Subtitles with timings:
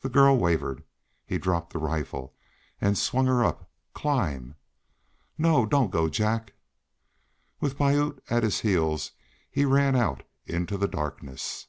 [0.00, 0.84] The girl wavered.
[1.26, 2.34] He dropped the rifle,
[2.80, 3.70] and swung her up.
[3.92, 4.54] "Climb!"
[5.36, 6.54] "No don't go Jack!"
[7.60, 9.12] With Piute at his heels
[9.50, 11.66] he ran out into the darkness.